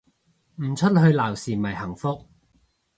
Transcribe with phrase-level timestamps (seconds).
[0.55, 2.25] 唔出去鬧事咪幸福